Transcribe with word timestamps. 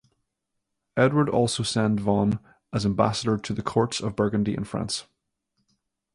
Edward 0.97 1.29
also 1.29 1.61
sent 1.61 1.99
Vaughan 1.99 2.39
as 2.73 2.87
ambassador 2.87 3.37
to 3.37 3.53
the 3.53 3.61
courts 3.61 3.99
of 3.99 4.15
Burgundy 4.15 4.55
and 4.55 4.67
France. 4.67 5.05